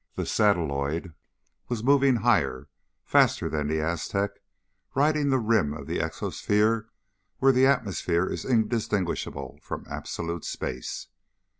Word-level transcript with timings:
The 0.15 0.25
satelloid 0.25 1.13
was 1.67 1.83
moving 1.83 2.15
higher, 2.15 2.69
faster 3.05 3.49
than 3.49 3.67
the 3.67 3.79
Aztec, 3.81 4.31
riding 4.95 5.29
the 5.29 5.37
rim 5.37 5.75
of 5.75 5.85
the 5.85 5.99
exosphere 5.99 6.87
where 7.37 7.51
the 7.51 7.67
atmosphere 7.67 8.25
is 8.25 8.43
indistinguishable 8.43 9.59
from 9.61 9.85
absolute 9.87 10.43
space. 10.43 11.05